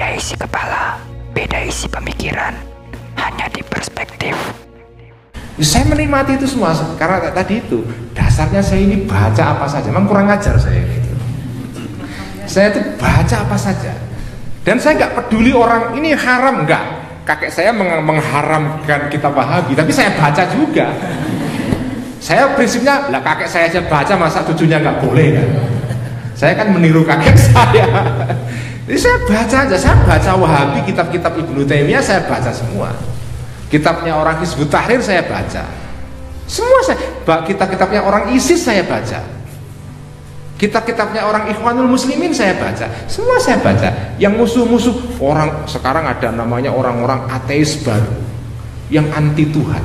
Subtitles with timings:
[0.00, 0.96] Beda isi kepala,
[1.36, 2.56] beda isi pemikiran,
[3.20, 4.32] hanya di perspektif.
[5.60, 7.84] Ya, saya menikmati itu semua karena tadi itu
[8.16, 11.12] dasarnya saya ini baca apa saja, memang kurang ajar saya gitu.
[12.48, 13.92] Saya itu baca apa saja,
[14.64, 16.84] dan saya nggak peduli orang ini haram nggak.
[17.28, 20.96] Kakek saya meng- mengharamkan kitab Wahabi, tapi saya baca juga.
[22.24, 25.48] Saya prinsipnya, lah kakek saya aja baca masa cucunya nggak boleh kan?
[26.40, 27.84] Saya kan meniru kakek saya.
[28.88, 32.96] Jadi saya baca aja, saya baca Wahabi, kitab-kitab Ibnu Taimiyah saya baca semua.
[33.68, 35.68] Kitabnya orang Hizbut Tahrir saya baca.
[36.48, 36.98] Semua saya,
[37.44, 39.20] kitab-kitabnya orang ISIS saya baca.
[40.56, 42.88] Kitab-kitabnya orang Ikhwanul Muslimin saya baca.
[43.04, 44.16] Semua saya baca.
[44.16, 48.16] Yang musuh-musuh orang sekarang ada namanya orang-orang ateis baru
[48.88, 49.84] yang anti Tuhan,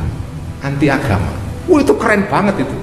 [0.63, 1.35] anti agama.
[1.67, 2.77] Wah itu keren banget itu.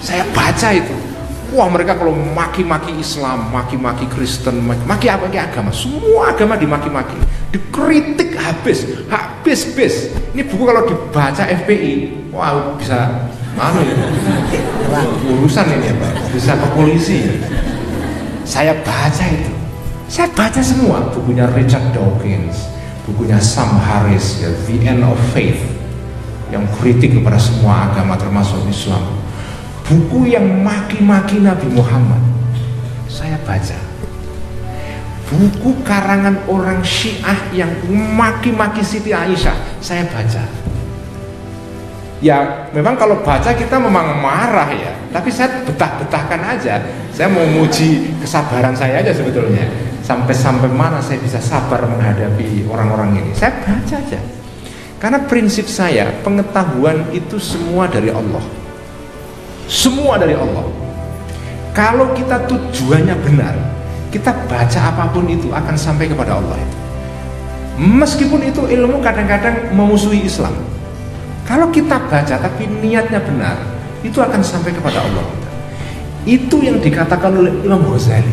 [0.00, 1.11] Saya baca itu.
[1.52, 5.28] Wah mereka kalau maki-maki Islam, maki-maki Kristen, maki, apa?
[5.28, 7.12] Maki agama, semua agama dimaki-maki,
[7.52, 10.16] dikritik habis, habis-bis.
[10.32, 13.96] Ini buku kalau dibaca FPI, wah bisa mana ya?
[15.28, 17.20] Urusan ini ya Pak, bisa ke polisi.
[18.48, 19.52] Saya baca itu,
[20.08, 21.04] saya baca semua.
[21.12, 22.64] Bukunya Richard Dawkins,
[23.04, 25.60] bukunya Sam Harris, ya, The End of Faith,
[26.48, 29.04] yang kritik kepada semua agama termasuk Islam
[29.86, 32.20] buku yang maki-maki Nabi Muhammad.
[33.10, 33.78] Saya baca.
[35.32, 39.56] Buku karangan orang Syiah yang maki-maki Siti Aisyah.
[39.80, 40.44] Saya baca.
[42.22, 44.92] Ya memang kalau baca kita memang marah ya.
[45.10, 46.78] Tapi saya betah-betahkan aja.
[47.12, 49.66] Saya mau muji kesabaran saya aja sebetulnya.
[50.04, 53.30] Sampai-sampai mana saya bisa sabar menghadapi orang-orang ini?
[53.34, 54.20] Saya baca aja.
[55.00, 58.61] Karena prinsip saya pengetahuan itu semua dari Allah
[59.72, 60.68] semua dari Allah.
[61.72, 63.56] Kalau kita tujuannya benar
[64.12, 66.60] kita baca apa pun itu akan sampai kepada Allah.
[67.80, 70.52] Meskipun itu ilmu kadang-kadang memusuhi Islam.
[71.48, 73.56] Kalau kita baca tapi niatnya benar
[74.04, 75.24] itu akan sampai kepada Allah.
[76.28, 78.28] Itu yang dikatakan oleh Imam Ghazali.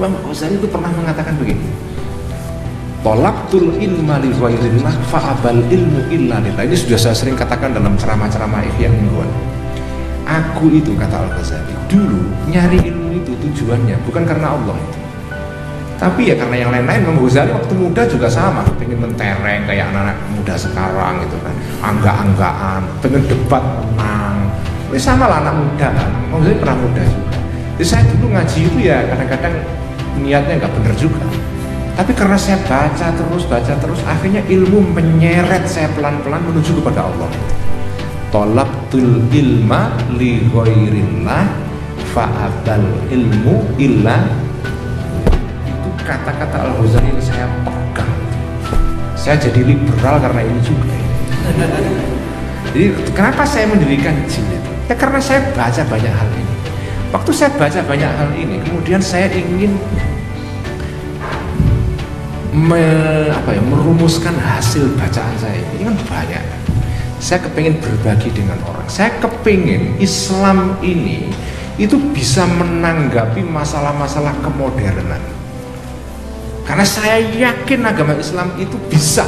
[0.00, 1.68] Imam Ghazali itu pernah mengatakan begini.
[3.04, 6.64] Tolaktul ilma li ghairillah fa'abal ilmu illa lillah.
[6.64, 9.55] Ini sudah saya sering katakan dalam ceramah-ceramah ihya mingguan
[10.26, 14.98] Aku itu kata Al-Ghazali Dulu nyari ilmu itu tujuannya bukan karena Allah itu.
[15.96, 20.18] Tapi ya karena yang lain-lain Imam Ghazali waktu muda juga sama Pengen mentereng kayak anak-anak
[20.34, 21.54] muda sekarang gitu kan.
[21.80, 24.50] Angga-anggaan Pengen debat menang.
[24.90, 27.38] Ya sama lah anak muda kan Imam Ghazali pernah muda juga.
[27.76, 29.54] Jadi saya dulu ngaji itu ya kadang-kadang
[30.20, 31.22] niatnya nggak bener juga.
[31.96, 37.28] Tapi karena saya baca terus, baca terus, akhirnya ilmu menyeret saya pelan-pelan menuju kepada Allah.
[38.36, 41.48] Tolabtul ilma li ghairillah
[42.12, 44.28] fa'abal ilmu illa
[45.64, 48.12] itu kata-kata Al-Ghazali yang saya pegang.
[49.16, 50.84] Saya jadi liberal karena ini juga.
[52.76, 54.60] Jadi kenapa saya mendirikan jilid?
[54.84, 56.54] Ya karena saya baca banyak hal ini.
[57.16, 59.80] Waktu saya baca banyak hal ini, kemudian saya ingin
[62.52, 62.84] me,
[63.32, 66.65] apa ya, merumuskan hasil bacaan saya ini kan banyak
[67.16, 68.86] saya kepingin berbagi dengan orang.
[68.88, 71.28] Saya kepingin Islam ini
[71.76, 75.22] itu bisa menanggapi masalah-masalah kemodernan.
[76.66, 79.24] Karena saya yakin agama Islam itu bisa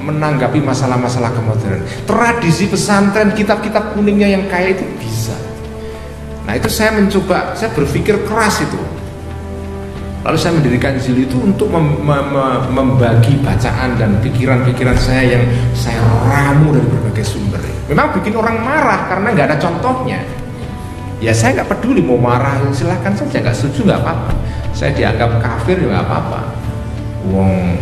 [0.00, 1.84] menanggapi masalah-masalah kemodernan.
[2.08, 5.36] Tradisi pesantren kitab-kitab kuningnya yang kaya itu bisa.
[6.44, 8.76] Nah itu saya mencoba saya berpikir keras itu
[10.24, 12.32] Lalu saya mendirikan Zil itu untuk mem mem
[12.72, 15.44] membagi bacaan dan pikiran-pikiran saya yang
[15.76, 17.60] saya ramu dari berbagai sumber.
[17.92, 20.24] Memang bikin orang marah karena nggak ada contohnya.
[21.20, 24.32] Ya saya nggak peduli mau marah silahkan saja nggak setuju nggak apa-apa.
[24.72, 26.40] Saya dianggap kafir ya nggak apa-apa.
[27.28, 27.76] Wong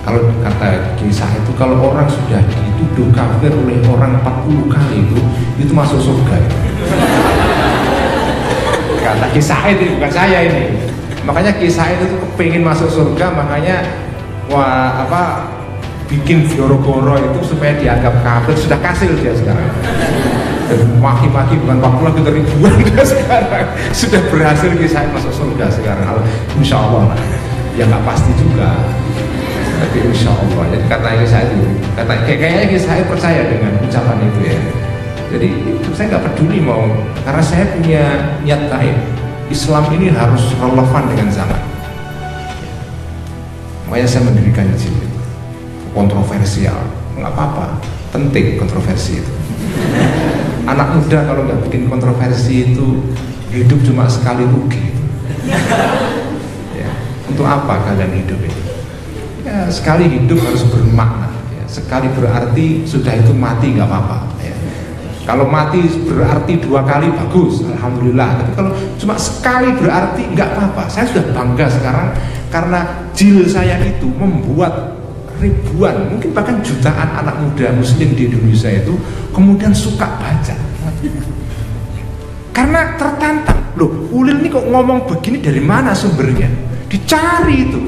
[0.00, 5.20] kalau kata kisah itu kalau orang sudah dituduh kafir oleh orang 40 kali itu
[5.60, 6.40] itu masuk surga.
[9.04, 10.93] Kata kisah itu bukan saya ini
[11.24, 13.80] makanya kisah itu tuh kepingin masuk surga makanya
[14.52, 15.48] wah apa
[16.08, 18.54] bikin goro-goro itu supaya dianggap kafir.
[18.56, 19.70] Sudah kasil dia sekarang.
[21.00, 23.66] Maki-maki bukan 40 lagi ribuan dia sekarang.
[23.92, 26.06] Sudah berhasil kisah masuk surga sekarang.
[26.56, 27.20] Insya Allah lah
[27.74, 28.70] ya nggak pasti juga.
[29.74, 31.56] Tapi insya Allah jadi kata kisah itu
[31.98, 34.58] kata kayaknya kisah percaya dengan ucapan itu ya.
[35.34, 35.48] Jadi
[35.90, 36.86] saya nggak peduli mau
[37.26, 38.04] karena saya punya
[38.46, 38.96] niat baik
[39.52, 41.62] Islam ini harus relevan dengan zaman.
[43.88, 45.12] Makanya saya mendirikan jilid
[45.94, 46.80] kontroversial,
[47.14, 47.78] nggak apa-apa,
[48.10, 49.32] penting kontroversi itu.
[50.64, 53.04] Anak muda kalau nggak bikin kontroversi itu
[53.52, 54.84] hidup cuma sekali rugi.
[56.74, 56.90] Ya.
[57.30, 58.62] Untuk apa kalian hidup ini?
[59.44, 61.30] Ya, sekali hidup harus bermakna.
[61.54, 61.64] Ya.
[61.68, 64.33] Sekali berarti sudah itu mati nggak apa-apa.
[65.24, 68.44] Kalau mati berarti dua kali bagus, alhamdulillah.
[68.44, 70.84] Tapi kalau cuma sekali berarti nggak apa-apa.
[70.92, 72.08] Saya sudah bangga sekarang
[72.52, 72.80] karena
[73.16, 74.94] jil saya itu membuat
[75.40, 78.94] ribuan, mungkin bahkan jutaan anak muda muslim di Indonesia itu
[79.32, 80.56] kemudian suka baca.
[82.54, 86.46] Karena tertantang, loh Ulil ini kok ngomong begini dari mana sumbernya?
[86.86, 87.80] Dicari itu.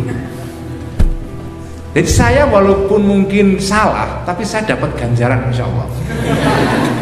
[1.96, 5.88] Jadi saya walaupun mungkin salah, tapi saya dapat ganjaran insya Allah.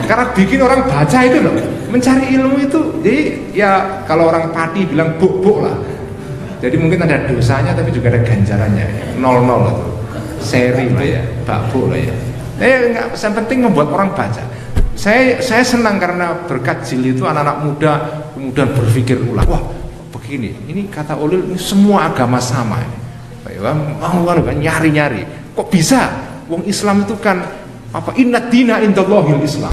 [0.07, 1.51] Karena bikin orang baca itu loh,
[1.91, 2.81] mencari ilmu itu.
[3.03, 3.19] Jadi
[3.59, 5.75] ya kalau orang pati bilang buk-buk lah.
[6.63, 9.19] Jadi mungkin ada dosanya tapi juga ada ganjarannya.
[9.19, 9.87] Nol-nol itu.
[10.39, 12.15] Seri lah ya, bakbo lah ya.
[12.63, 14.47] Eh enggak, yang penting membuat orang baca.
[14.95, 17.93] Saya saya senang karena berkat jil itu anak-anak muda
[18.31, 19.63] kemudian berpikir ulang, wah
[20.15, 23.04] begini, ini kata Ulil ini semua agama sama ini.
[23.45, 26.09] Mau kan nyari-nyari, kok bisa?
[26.49, 27.45] Wong Islam itu kan
[27.93, 29.73] apa inna dina indallahil Islam.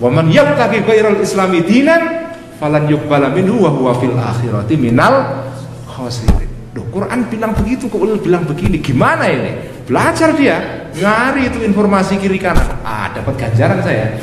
[0.00, 5.44] Wa man yabtaghi ghairal islami dinan falan yuqbala minhu wa huwa fil akhirati minal
[5.86, 6.48] khasirin.
[6.72, 8.80] Duh, Quran bilang begitu, kok Ulil bilang begini.
[8.80, 9.52] Gimana ini?
[9.84, 12.80] Belajar dia, nyari itu informasi kiri kanan.
[12.80, 14.16] Ah, dapat ganjaran saya.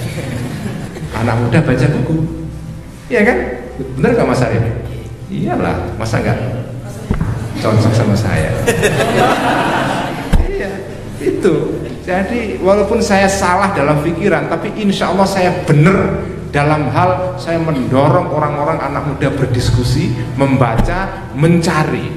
[1.14, 2.26] Anak muda baca buku.
[3.10, 3.38] Iya kan?
[3.98, 4.66] Benar gak Mas Arif?
[5.30, 6.38] Iyalah, masa enggak
[7.60, 8.52] cocok sama saya?
[10.50, 10.72] iya,
[11.20, 11.80] itu.
[12.04, 18.34] Jadi walaupun saya salah dalam pikiran, tapi insya Allah saya benar dalam hal saya mendorong
[18.34, 22.10] orang-orang anak muda berdiskusi, membaca, mencari.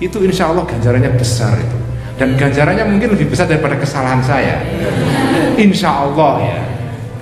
[0.00, 1.88] Itu insya Allah ganjarannya besar itu
[2.18, 4.58] dan ganjarannya mungkin lebih besar daripada kesalahan saya
[5.54, 6.60] insya Allah ya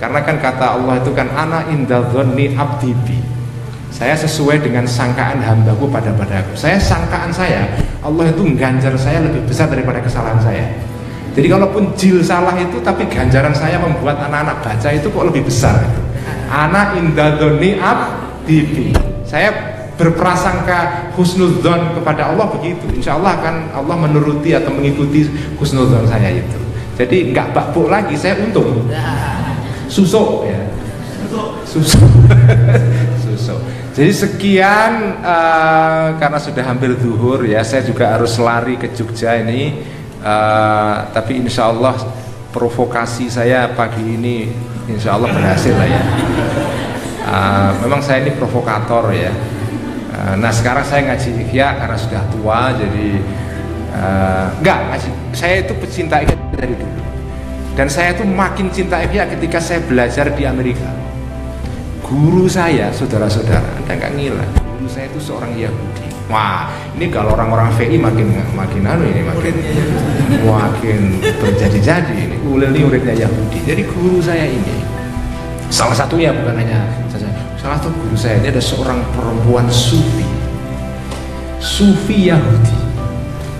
[0.01, 3.21] karena kan kata Allah itu kan ana indadzonni abdibi
[3.97, 6.53] saya sesuai dengan sangkaan hambaku pada padaku.
[6.53, 7.65] Saya sangkaan saya
[8.05, 10.69] Allah itu ganjar saya lebih besar daripada kesalahan saya.
[11.33, 15.81] Jadi kalaupun jil salah itu tapi ganjaran saya membuat anak-anak baca itu kok lebih besar
[16.49, 18.93] ana indadzonni abdibi
[19.25, 19.53] saya
[19.97, 22.85] berprasangka husnudzon kepada Allah begitu.
[22.93, 25.25] Insya Allah akan Allah menuruti atau mengikuti
[25.57, 26.59] husnudzon saya itu.
[27.01, 28.85] Jadi nggak bakbuk lagi saya untung.
[29.89, 30.61] Susuk ya.
[31.25, 31.49] Susuk.
[31.65, 32.05] Susuk
[33.97, 39.73] jadi sekian uh, karena sudah hampir zuhur ya saya juga harus lari ke Jogja ini.
[40.21, 41.97] Uh, tapi insya Allah
[42.53, 44.53] provokasi saya pagi ini
[44.85, 46.03] insya Allah berhasil lah ya.
[47.25, 49.33] Uh, memang saya ini provokator ya.
[50.13, 53.09] Eh, nah sekarang saya ngaji ihya karena sudah tua jadi
[53.97, 55.09] uh, enggak ngaji.
[55.33, 57.01] Saya itu pecinta ihya dari dulu.
[57.73, 60.85] Dan saya itu makin cinta ihya ketika saya belajar di Amerika
[62.07, 66.07] guru saya saudara-saudara anda nggak ngira guru saya itu seorang Yahudi.
[66.31, 69.55] Wah ini kalau orang-orang VI makin makin anu ini makin
[70.47, 72.35] makin terjadi-jadi ini.
[72.47, 73.59] Ulil ini muridnya Yahudi.
[73.67, 74.75] Jadi guru saya ini
[75.67, 76.87] salah satunya bukan hanya
[77.59, 80.23] salah satu guru saya ini ada seorang perempuan sufi.
[81.59, 82.87] Sufi Yahudi.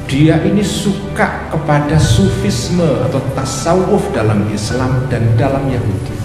[0.08, 6.16] Dia ini suka kepada sufisme atau tasawuf dalam Islam dan dalam Yahudi.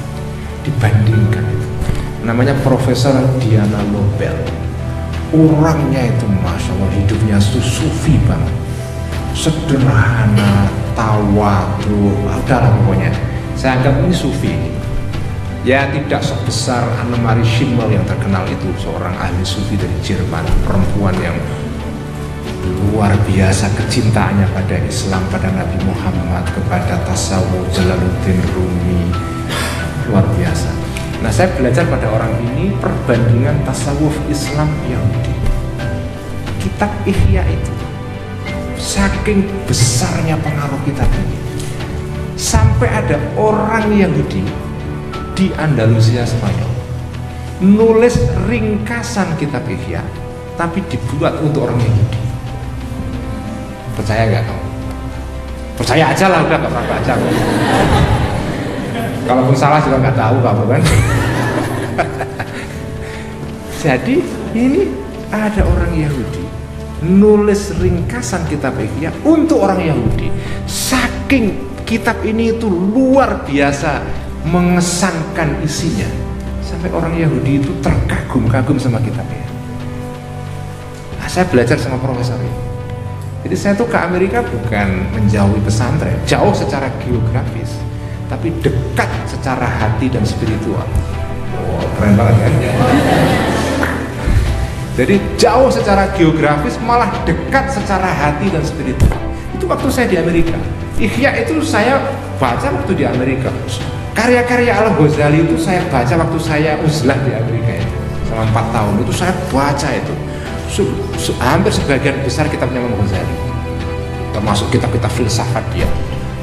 [0.62, 1.71] Dibandingkan itu
[2.22, 4.62] namanya Profesor Diana Lobel
[5.32, 8.52] orangnya itu Masya Allah hidupnya itu sufi banget.
[9.32, 13.11] Sederhana tawadu adalah pokoknya.
[13.56, 14.52] Saya anggap ini sufi.
[15.62, 21.38] Ya tidak sebesar Annemarie Schimmel yang terkenal itu seorang ahli sufi dari Jerman perempuan yang
[22.90, 29.06] luar biasa kecintaannya pada Islam pada Nabi Muhammad kepada tasawuf Jalaluddin Rumi.
[30.11, 30.81] Luar biasa
[31.23, 35.35] nah saya belajar pada orang ini perbandingan tasawuf Islam Yahudi.
[36.59, 37.75] Kitab Ihya itu
[38.75, 41.38] saking besarnya pengaruh kitab ini
[42.35, 44.43] sampai ada orang Yahudi
[45.38, 46.71] di Andalusia Spanyol
[47.62, 48.19] nulis
[48.50, 50.02] ringkasan kitab Ihya
[50.59, 52.21] tapi dibuat untuk orang Yahudi.
[53.95, 54.67] Percaya nggak kamu?
[55.79, 58.22] Percaya aja lah udah nggak pernah baca kok
[59.28, 60.82] kalaupun salah juga nggak tahu kamu kan
[63.82, 64.16] jadi
[64.52, 64.82] ini
[65.32, 66.44] ada orang Yahudi
[67.02, 70.30] nulis ringkasan kitab Ihya untuk orang Yahudi
[70.70, 74.00] saking kitab ini itu luar biasa
[74.49, 76.08] mengesankan isinya
[76.72, 79.44] sampai orang Yahudi itu terkagum-kagum sama kitabnya.
[81.20, 82.58] Nah, saya belajar sama profesor ini.
[83.44, 87.81] Jadi saya tuh ke Amerika bukan menjauhi pesantren, jauh secara geografis,
[88.32, 90.88] tapi dekat secara hati dan spiritual.
[91.52, 92.52] Wow, keren banget kan?
[94.96, 99.20] Jadi jauh secara geografis malah dekat secara hati dan spiritual.
[99.52, 100.56] Itu waktu saya di Amerika.
[100.96, 102.00] Ihya itu saya
[102.40, 103.52] baca waktu di Amerika.
[104.16, 107.96] Karya-karya Al Ghazali itu saya baca waktu saya uzlah di Amerika itu
[108.28, 110.14] selama empat tahun itu saya baca itu
[110.72, 110.84] su,
[111.20, 113.36] su, hampir sebagian besar kitabnya Imam Ghazali
[114.36, 115.88] termasuk kitab-kitab filsafat dia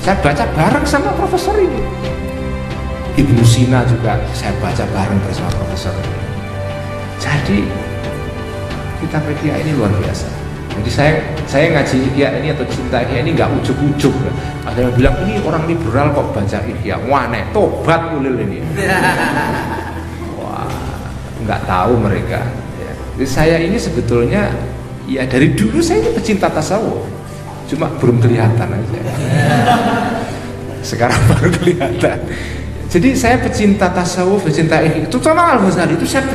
[0.09, 1.85] saya baca bareng sama profesor ini.
[3.13, 6.17] Ibnu Sina juga saya baca bareng bersama profesor ini.
[7.21, 7.59] Jadi
[9.05, 10.25] kitab Ihya ini luar biasa.
[10.81, 11.13] Jadi saya
[11.45, 14.09] saya ngaji Ihya ini atau cinta Ihya ini nggak ujuk-ujuk.
[14.65, 18.65] Ada yang bilang ini orang liberal kok baca Ihya wah nih tobat ulil ini.
[20.41, 20.65] Wah
[21.45, 22.49] nggak tahu mereka.
[23.13, 24.49] Jadi saya ini sebetulnya
[25.05, 27.05] ya dari dulu saya ini pecinta tasawuf.
[27.69, 28.97] Cuma belum kelihatan aja
[30.81, 32.19] sekarang baru kelihatan
[32.89, 36.25] jadi saya pecinta tasawuf pecinta itu sama Al Ghazali itu saya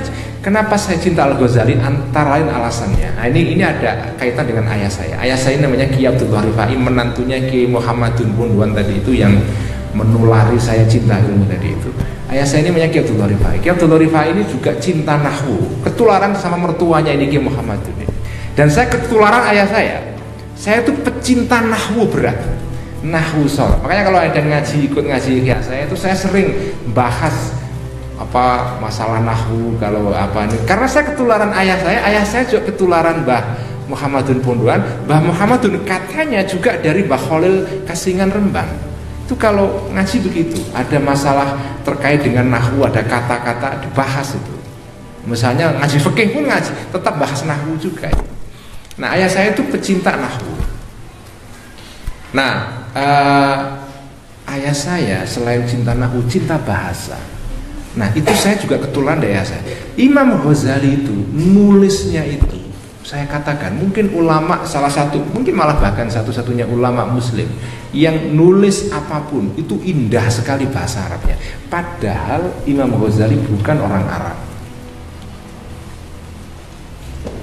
[0.45, 1.73] Kenapa saya cinta Al Ghazali?
[1.81, 3.17] Antara lain alasannya.
[3.17, 5.17] Nah, ini ini ada kaitan dengan ayah saya.
[5.17, 9.41] Ayah saya namanya Kiai Abdullah Rifai, menantunya Kiai Muhammadun Punduan tadi itu yang
[9.97, 11.89] menulari saya cinta ilmu tadi itu.
[12.29, 13.57] Ayah saya ini namanya Kiai Abdullah Rifai.
[13.65, 17.97] Kiai Abdullah Rifai ini juga cinta nahwu, ketularan sama mertuanya ini Kiai Muhammadun.
[18.53, 19.97] Dan saya ketularan ayah saya.
[20.61, 22.37] Saya itu pecinta nahwu berat.
[23.05, 23.69] Nahwu sol.
[23.85, 27.53] Makanya kalau ada ngaji ikut ngaji ya saya itu saya sering bahas
[28.17, 30.57] apa masalah nahu kalau apa ini.
[30.65, 33.43] Karena saya ketularan ayah saya ayah saya juga ketularan Mbah
[33.93, 34.81] Muhammadun Pondoan.
[35.05, 38.73] Mbah Muhammadun katanya juga dari Mbah Khalil Kasingan Rembang.
[39.29, 44.55] Itu kalau ngaji begitu ada masalah terkait dengan nahu ada kata-kata dibahas itu.
[45.29, 48.09] Misalnya ngaji fikih pun ngaji tetap bahas nahu juga.
[48.97, 50.53] Nah ayah saya itu pecinta nahu.
[52.37, 53.57] Nah uh,
[54.55, 57.19] ayah saya selain cinta nahu cinta bahasa.
[57.95, 59.63] Nah itu saya juga ketulan dari saya.
[59.95, 62.59] Imam Ghazali itu nulisnya itu
[63.05, 67.45] saya katakan mungkin ulama salah satu mungkin malah bahkan satu-satunya ulama muslim
[67.93, 71.37] yang nulis apa pun itu indah sekali bahasa Arabnya.
[71.69, 74.39] Padahal Imam Ghazali bukan orang Arab.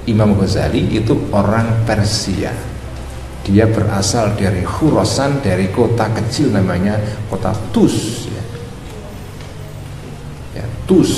[0.04, 2.71] Imam Ghazali itu orang Persia
[3.42, 8.22] dia berasal dari Khurasan dari kota kecil namanya kota Tus
[10.86, 11.12] tus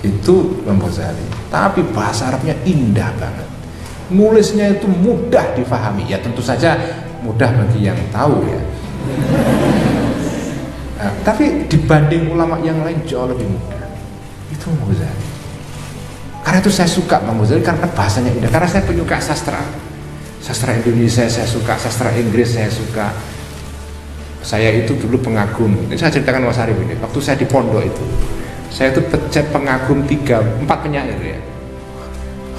[0.00, 3.48] itu Imam Ghazali tapi bahasa Arabnya indah banget.
[4.10, 6.08] Nulisnya itu mudah difahami.
[6.10, 6.74] Ya tentu saja
[7.22, 8.60] mudah bagi yang tahu ya.
[11.00, 13.82] Nah, tapi dibanding ulama yang lain jauh lebih mudah.
[14.50, 15.26] Itu Imam Ghazali
[16.40, 18.50] karena itu saya suka Imam Ghazali karena bahasanya indah.
[18.50, 19.62] Karena saya penyuka sastra
[20.40, 23.12] sastra Indonesia saya suka sastra Inggris saya suka.
[24.40, 25.68] Saya itu dulu pengagum.
[25.86, 26.96] Ini saya ceritakan Mas Arif ini.
[26.96, 28.04] Waktu saya di pondok itu
[28.72, 31.38] saya itu pecet pengagum tiga empat penyair ya.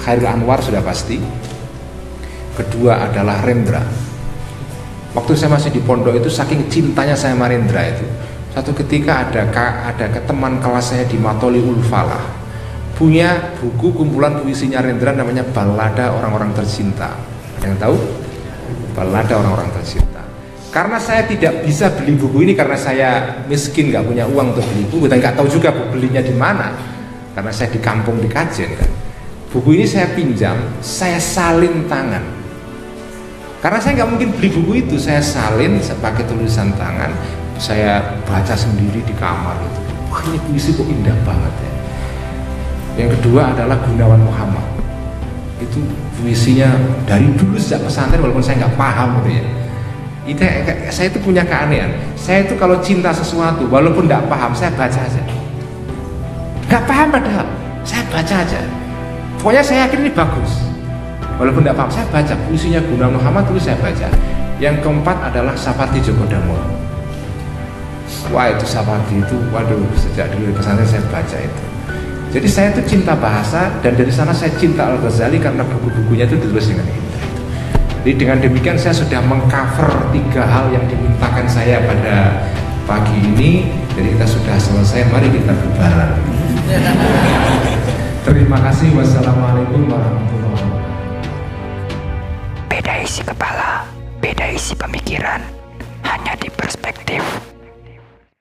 [0.06, 1.18] Khairul Anwar sudah pasti.
[2.54, 3.82] Kedua adalah Rendra.
[5.12, 8.06] Waktu saya masih di pondok itu saking cintanya saya sama Rendra itu
[8.52, 9.48] satu ketika ada
[9.88, 12.20] ada ke teman kelas saya di Matoli Ulfalah
[13.00, 17.16] punya buku kumpulan puisinya Rendra namanya Balada Orang-orang Tercinta
[17.64, 17.96] yang tahu?
[18.92, 20.22] Balada Orang-orang Tercinta.
[20.72, 23.08] Karena saya tidak bisa beli buku ini karena saya
[23.44, 26.72] miskin nggak punya uang untuk beli buku dan nggak tahu juga belinya di mana.
[27.36, 28.90] Karena saya di kampung di Kajen kan.
[29.52, 32.24] Buku ini saya pinjam saya salin tangan.
[33.60, 37.12] Karena saya nggak mungkin beli buku itu saya salin pakai tulisan tangan
[37.60, 39.80] saya baca sendiri di kamar itu.
[40.12, 41.72] Wah ini puisi kok indah banget ya.
[42.92, 44.51] Yang kedua adalah Gunawan Muhammad
[45.62, 45.80] itu
[46.18, 46.74] puisinya
[47.06, 49.44] dari dulu sejak pesantren walaupun saya nggak paham gitu ya.
[50.22, 50.42] Itu
[50.90, 51.90] saya itu punya keanehan.
[52.18, 55.22] Saya itu kalau cinta sesuatu walaupun tidak paham saya baca aja.
[56.66, 57.46] Nggak paham padahal
[57.86, 58.60] saya baca aja.
[59.38, 60.52] Pokoknya saya yakin ini bagus.
[61.38, 62.34] Walaupun tidak paham saya baca.
[62.46, 64.06] Puisinya Guna Muhammad itu saya baca.
[64.62, 66.82] Yang keempat adalah Sapardi Joko Damono
[68.30, 71.62] wah itu Sapardi itu waduh sejak dulu pesantren saya baca itu
[72.32, 76.40] jadi saya itu cinta bahasa dan dari sana saya cinta Al Ghazali karena buku-bukunya itu
[76.40, 77.12] ditulis dengan ini
[78.02, 82.34] jadi dengan demikian saya sudah mengcover tiga hal yang dimintakan saya pada
[82.82, 83.70] pagi ini.
[83.94, 86.18] Jadi kita sudah selesai, mari kita bubar.
[88.26, 88.90] Terima kasih.
[88.98, 90.90] Wassalamualaikum warahmatullahi wabarakatuh.
[92.66, 93.86] Beda isi kepala,
[94.18, 95.38] beda isi pemikiran,
[96.02, 97.51] hanya di perspektif.